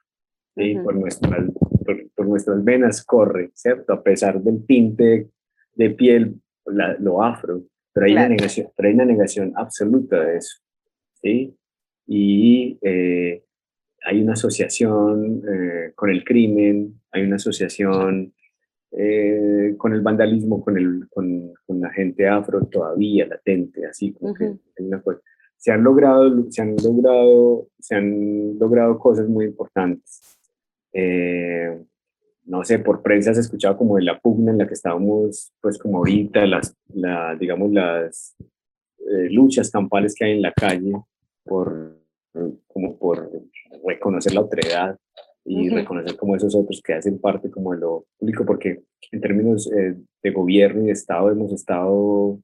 [0.86, 1.52] por, nuestras,
[2.16, 3.92] por, nuestras venas corre, ¿cierto?
[3.92, 5.28] A pesar del tinte
[5.76, 6.40] de piel,
[7.00, 7.64] lo afro,
[7.94, 10.60] pero hay, una negación, pero hay una negación absoluta de eso.
[11.22, 11.56] ¿sí?
[12.08, 13.44] Y eh,
[14.04, 18.34] hay una asociación eh, con el crimen, hay una asociación
[18.92, 24.34] eh, con el vandalismo, con, el, con, con, la gente afro todavía latente, así como
[24.34, 25.22] que hay una cosa.
[25.58, 30.38] Se han logrado, se han logrado, se han logrado cosas muy importantes.
[32.50, 35.78] No sé, por prensa se escuchaba como de la pugna en la que estábamos, pues
[35.78, 38.36] como ahorita, las, la, digamos, las
[39.30, 40.94] luchas campales que hay en la calle
[41.44, 42.00] por,
[42.68, 43.32] como por
[43.86, 44.98] reconocer la otredad
[45.46, 49.72] y reconocer como esos otros que hacen parte como de lo público, porque en términos
[49.72, 52.40] eh, de gobierno y de Estado hemos estado,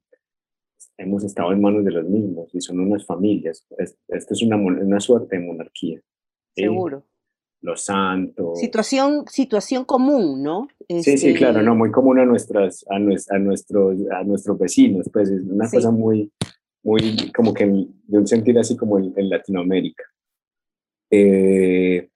[0.98, 3.66] hemos estado en manos de los mismos y son unas familias.
[4.08, 6.00] Esto es una, una suerte de monarquía.
[6.56, 7.04] Seguro.
[7.66, 8.60] Los santos.
[8.60, 10.68] Situación, situación común, ¿no?
[10.88, 13.00] Sí, sí, claro, no, muy común a, nuestras, a, a,
[13.40, 16.32] nuestros, a nuestros vecinos, pues es una cosa muy,
[16.84, 20.04] muy como que de un sentido así como en, en Latinoamérica.
[21.10, 22.08] Eh,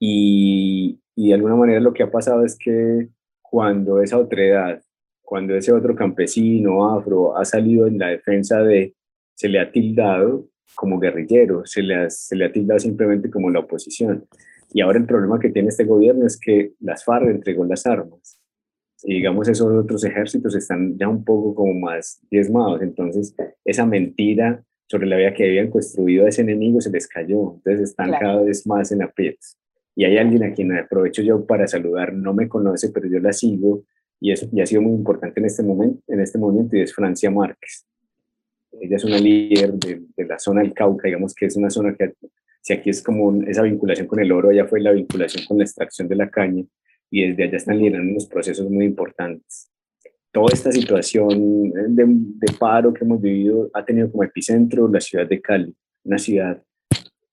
[0.00, 3.08] y, y, de alguna manera lo que ha pasado es que
[3.40, 4.82] cuando esa otredad,
[5.22, 8.94] cuando ese otro campesino afro ha salido en la defensa de,
[9.34, 13.50] se le ha tildado como guerrillero, se le ha, se le ha tildado simplemente como
[13.50, 14.26] la oposición.
[14.72, 18.40] Y ahora el problema que tiene este gobierno es que las FARC entregó las armas.
[19.04, 22.82] Y digamos, esos otros ejércitos están ya un poco como más diezmados.
[22.82, 27.54] Entonces, esa mentira sobre la vida que habían construido a ese enemigo se les cayó.
[27.56, 29.56] Entonces, están cada vez más en aprietos.
[29.94, 33.32] Y hay alguien a quien aprovecho yo para saludar, no me conoce, pero yo la
[33.32, 33.84] sigo
[34.20, 36.94] y, eso, y ha sido muy importante en este, momento, en este momento y es
[36.94, 37.84] Francia Márquez.
[38.80, 41.96] Ella es una líder de, de la zona del Cauca, digamos que es una zona
[41.96, 42.14] que
[42.68, 45.64] si aquí es como esa vinculación con el oro, allá fue la vinculación con la
[45.64, 46.62] extracción de la caña
[47.10, 49.70] y desde allá están liderando unos procesos muy importantes.
[50.30, 55.26] Toda esta situación de, de, paro que hemos vivido ha tenido como epicentro la ciudad
[55.26, 56.62] de Cali, una ciudad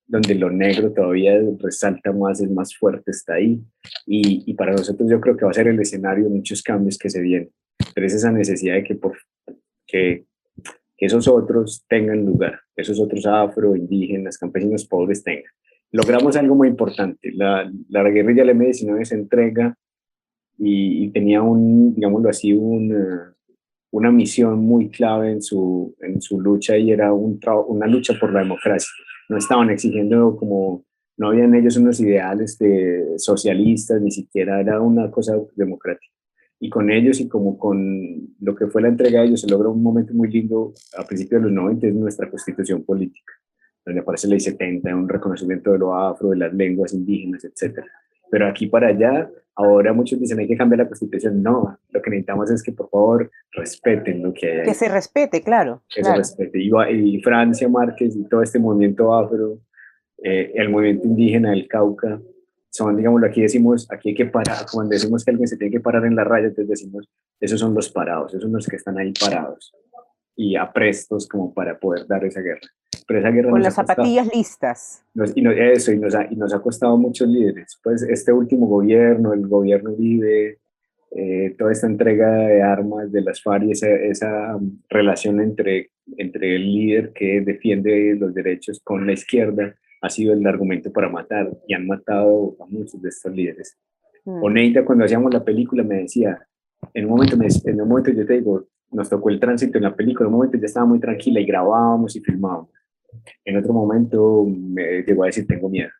[0.06, 3.60] donde lo negro todavía resalta más, es más fuerte, está ahí.
[4.06, 6.96] Y, y, para nosotros yo creo que va a ser el escenario de muchos cambios
[6.96, 7.50] que se vienen.
[7.94, 9.18] Pero es esa necesidad de que, por,
[9.86, 10.24] que,
[10.96, 15.52] que esos otros tengan lugar, esos otros afro, indígenas, campesinos pobres tengan.
[15.92, 17.32] Logramos algo muy importante.
[17.32, 19.76] La, la guerrilla del M19 se entrega
[20.58, 23.34] y, tenía un, digámoslo así, una,
[23.90, 28.32] una misión muy clave en su, en su lucha y era un, una lucha por
[28.32, 28.90] la democracia
[29.28, 30.84] no estaban exigiendo como,
[31.16, 36.12] no habían ellos unos ideales de socialistas, ni siquiera era una cosa democrática.
[36.58, 39.68] Y con ellos y como con lo que fue la entrega de ellos se logra
[39.68, 43.32] un momento muy lindo a principios de los 90, es nuestra constitución política,
[43.84, 47.80] donde aparece la ley 70, un reconocimiento de lo afro, de las lenguas indígenas, etc.
[48.30, 51.42] Pero aquí para allá, ahora muchos dicen hay que cambiar la constitución.
[51.42, 54.66] No, lo que necesitamos es que por favor respeten lo que hay.
[54.66, 55.82] Que se respete, claro.
[55.94, 56.58] Que se respete.
[56.58, 59.58] Y, Francia Márquez y todo este movimiento afro,
[60.22, 62.18] eh, el movimiento indígena del Cauca,
[62.76, 65.80] son, digamos, aquí decimos, aquí hay que parar, cuando decimos que alguien se tiene que
[65.80, 67.08] parar en la raya, entonces decimos,
[67.40, 69.74] esos son los parados, esos son los que están ahí parados
[70.36, 72.68] y aprestos como para poder dar esa guerra.
[73.06, 75.02] Pero esa guerra Con las zapatillas listas.
[75.34, 77.80] y eso, y nos, ha, y nos ha costado muchos líderes.
[77.82, 80.58] Pues este último gobierno, el gobierno vive,
[81.12, 85.90] eh, toda esta entrega de armas de las FARC y esa, esa um, relación entre,
[86.18, 91.08] entre el líder que defiende los derechos con la izquierda ha sido el argumento para
[91.08, 93.78] matar y han matado a muchos de estos líderes.
[94.24, 94.42] Mm.
[94.42, 96.46] Oneida, cuando hacíamos la película, me decía,
[96.94, 99.84] en un momento, me, en un momento yo te digo, nos tocó el tránsito en
[99.84, 102.70] la película, en un momento ya estaba muy tranquila y grabábamos y filmábamos.
[103.44, 105.90] En otro momento me llegó a decir, tengo miedo.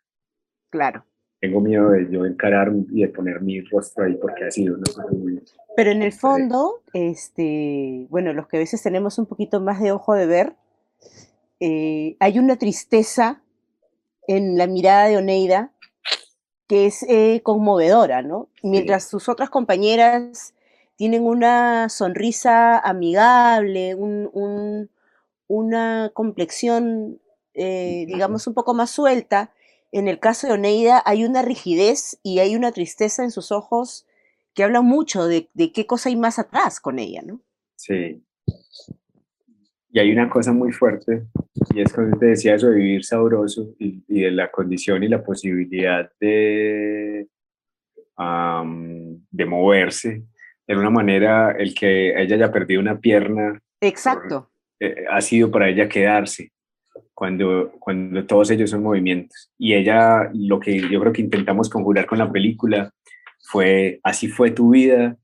[0.70, 1.04] Claro.
[1.40, 4.84] Tengo miedo de yo encarar y de poner mi rostro ahí porque ha sido una
[4.84, 5.42] cosa muy...
[5.76, 9.92] Pero en el fondo, este, bueno, los que a veces tenemos un poquito más de
[9.92, 10.54] ojo de ver,
[11.60, 13.42] eh, hay una tristeza
[14.26, 15.72] en la mirada de Oneida
[16.68, 18.48] que es eh, conmovedora, ¿no?
[18.62, 20.54] Mientras sus otras compañeras
[20.96, 23.94] tienen una sonrisa amigable,
[25.46, 27.20] una complexión,
[27.54, 29.52] eh, digamos, un poco más suelta.
[29.92, 34.06] En el caso de Oneida hay una rigidez y hay una tristeza en sus ojos
[34.54, 37.40] que habla mucho de, qué cosa hay más atrás con ella, ¿no?
[37.76, 38.22] Sí.
[39.96, 41.22] Y hay una cosa muy fuerte,
[41.74, 45.24] y es cuando te decía eso de vivir sabroso y, de la condición y la
[45.24, 47.26] posibilidad de,
[48.18, 50.22] de moverse
[50.66, 53.58] de alguna manera el que ella haya perdido una pierna.
[53.80, 54.50] Exacto.
[54.80, 56.52] Eh, ha sido para ella quedarse
[57.14, 59.50] cuando, cuando todos ellos son movimientos.
[59.56, 62.92] Y ella, lo que yo creo que intentamos conjurar con la película
[63.50, 65.16] fue, así fue tu vida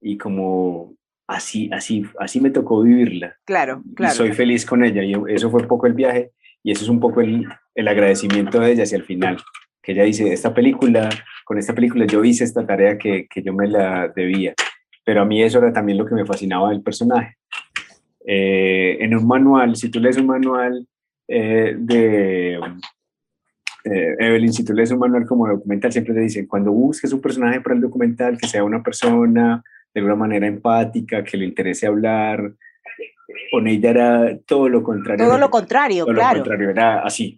[0.00, 0.96] y como
[1.30, 3.36] así, así, así me tocó vivirla.
[3.44, 4.12] Claro, claro.
[4.12, 6.90] Y soy feliz con ella y eso fue un poco el viaje y eso es
[6.90, 9.38] un poco el, el agradecimiento de ella hacia el final,
[9.82, 11.08] que ella dice, esta película,
[11.44, 14.54] con esta película yo hice esta tarea que, que yo me la debía
[15.10, 17.36] pero a mí eso era también lo que me fascinaba del personaje.
[18.24, 20.86] Eh, en un manual, si tú lees un manual
[21.26, 22.60] eh, de
[23.84, 27.20] eh, Evelyn, si tú lees un manual como documental, siempre te dicen, cuando busques un
[27.20, 29.62] personaje para el documental, que sea una persona
[29.94, 32.52] de una manera empática, que le interese hablar,
[33.50, 35.24] con ella era todo lo contrario.
[35.24, 36.38] Todo lo contrario, todo claro.
[36.38, 37.36] Lo contrario, era así.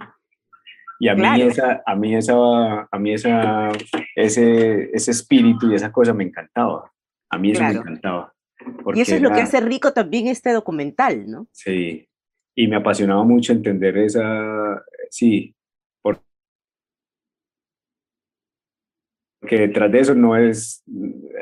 [0.98, 3.70] Y a mí esa, a mí esa, a mí esa,
[4.14, 6.92] ese, ese espíritu y esa cosa me encantaba.
[7.28, 8.32] A mí eso me encantaba.
[8.94, 11.48] Y eso es lo que hace rico también este documental, ¿no?
[11.50, 12.08] Sí,
[12.54, 15.54] y me apasionaba mucho entender esa, sí,
[19.42, 20.84] porque detrás de eso no es,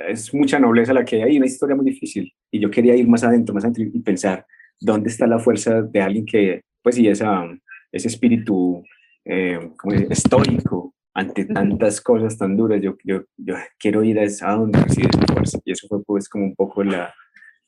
[0.08, 2.32] es mucha nobleza la que hay, una historia muy difícil.
[2.50, 4.46] Y yo quería ir más adentro, más adentro y pensar
[4.80, 7.44] dónde está la fuerza de alguien que, pues, y esa,
[7.92, 8.82] ese espíritu
[9.24, 9.70] eh,
[10.08, 12.80] estoico ante tantas cosas tan duras.
[12.80, 15.58] Yo, yo, yo quiero ir a, esa donde reside su fuerza.
[15.64, 17.12] Y eso fue, pues, como un poco la,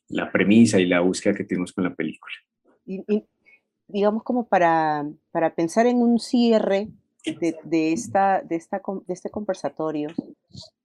[0.09, 2.33] la premisa y la búsqueda que tuvimos con la película.
[2.85, 3.23] Y,
[3.87, 6.87] digamos como para, para pensar en un cierre
[7.25, 10.09] de, de, esta, de, esta, de este conversatorio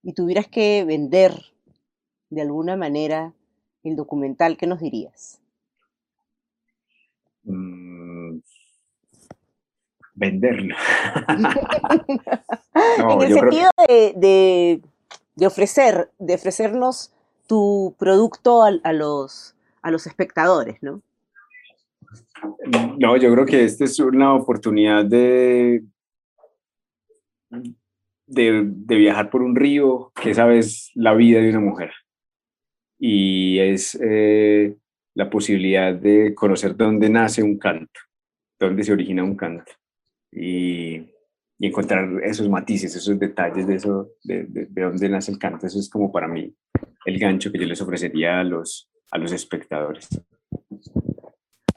[0.02, 1.32] y tuvieras que vender
[2.30, 3.32] de alguna manera
[3.84, 5.40] el documental, ¿qué nos dirías?
[7.44, 8.38] Mm,
[10.14, 10.76] venderlo.
[12.98, 14.82] en el sentido de,
[15.36, 17.12] de, ofrecer, de ofrecernos
[17.46, 21.02] tu producto a, los, a los espectadores, ¿no?
[22.98, 25.82] No, yo creo que esta es una oportunidad de,
[28.26, 28.62] de,
[28.96, 31.92] viajar por un río, que sabes la vida de una mujer.
[32.98, 34.76] Y es eh,
[35.14, 38.00] la posibilidad de conocer dónde nace un canto,
[38.58, 39.72] dónde se origina un canto.
[40.32, 41.14] Y,
[41.60, 45.66] encontrar esos matices, esos detalles de eso, de, de, dónde nace el canto.
[45.66, 46.54] Eso es como para mí
[47.04, 50.08] el gancho que yo les ofrecería a los, a los espectadores.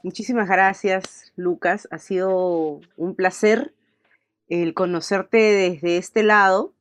[0.04, 1.88] Muchísimas gracias, Lucas.
[1.90, 3.72] Ha sido un placer
[4.48, 6.74] el conocerte desde este lado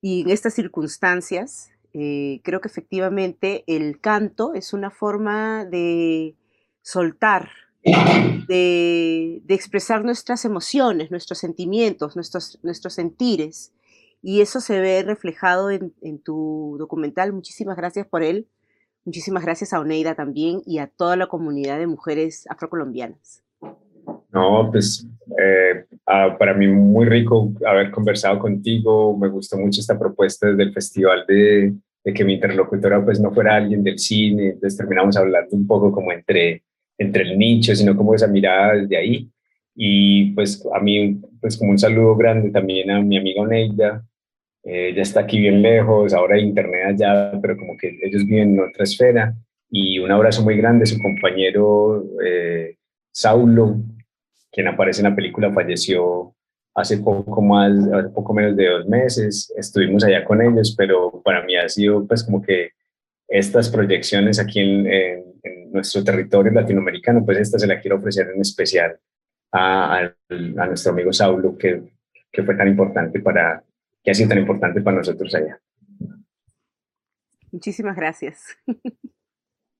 [0.00, 1.70] y en estas circunstancias.
[1.92, 6.36] Eh, creo que efectivamente el canto es una forma de
[6.82, 7.50] soltar,
[7.82, 13.72] de, expresar nuestras emociones, nuestros sentimientos, nuestros, nuestros sentires.
[14.22, 17.32] Y eso se ve reflejado en, en tu documental.
[17.32, 18.48] Muchísimas gracias por él.
[19.04, 23.45] Muchísimas gracias a Oneida también y a toda la comunidad de mujeres afrocolombianas.
[24.32, 25.06] No, pues
[25.38, 29.16] eh, ah, para mí muy rico haber conversado contigo.
[29.16, 33.32] Me gustó mucho esta propuesta desde el festival de, de, que mi interlocutora pues no
[33.32, 34.50] fuera alguien del cine.
[34.50, 36.62] Entonces terminamos hablando un poco como entre,
[36.98, 39.30] entre el nicho, sino como esa mirada desde ahí.
[39.74, 44.04] Y pues a mí pues como un saludo grande también a mi amiga Oneida,
[44.64, 48.60] eh, ya está aquí bien lejos, ahora internet allá, pero como que ellos viven en
[48.60, 49.34] otra esfera.
[49.70, 52.76] Y un abrazo muy grande a su compañero eh,
[53.12, 53.76] Saulo,
[54.56, 56.34] quien aparece en la película, falleció
[56.74, 59.52] hace poco, más, hace poco menos de dos meses.
[59.54, 62.70] Estuvimos allá con ellos, pero para mí ha sido pues como que
[63.28, 65.26] estas proyecciones aquí en, en,
[65.72, 68.98] nuestro territorio latinoamericano, pues esta se la quiero ofrecer en especial
[69.52, 71.82] a, a, a nuestro amigo Saulo, que,
[72.32, 73.62] que fue tan importante para,
[74.02, 75.60] que ha sido tan importante para nosotros allá.
[77.52, 78.56] Muchísimas gracias.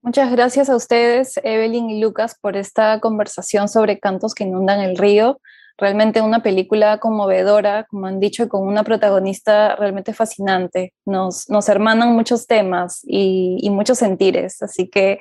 [0.07, 4.97] Muchas gracias a ustedes, Evelyn y Lucas, por esta conversación sobre cantos que inundan el
[4.97, 5.41] río.
[5.79, 10.95] Realmente una película conmovedora, como han dicho, con una protagonista realmente fascinante.
[11.05, 15.19] Nos, nos hermanan muchos temas y, muchos sentires, así que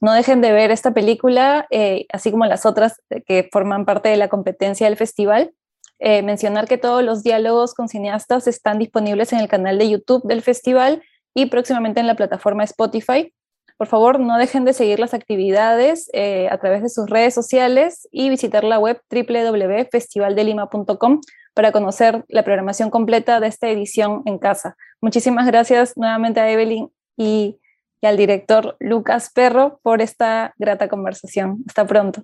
[0.00, 4.16] no dejen de ver esta película, eh, así como las otras que forman parte de
[4.16, 5.52] la competencia del festival.
[5.98, 10.26] Eh, mencionar que todos los diálogos con cineastas están disponibles en el canal de YouTube
[10.26, 11.02] del festival
[11.34, 13.30] y próximamente en la plataforma Spotify.
[13.82, 18.08] Por favor, no dejen de seguir las actividades eh, a través de sus redes sociales
[18.12, 21.20] y visitar la web www.festivaldelima.com
[21.52, 24.76] para conocer la programación completa de esta edición en casa.
[25.00, 27.58] Muchísimas gracias nuevamente a Evelyn y,
[28.00, 31.64] y al director Lucas Perro por esta grata conversación.
[31.66, 32.22] Hasta pronto.